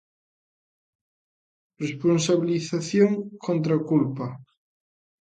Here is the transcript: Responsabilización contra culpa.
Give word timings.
Responsabilización 1.83 3.05
contra 3.45 3.75
culpa. 3.89 4.27